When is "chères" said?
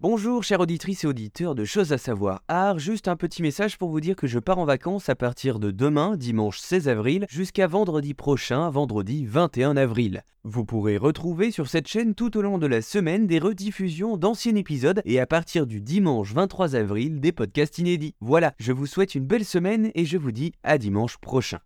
0.44-0.60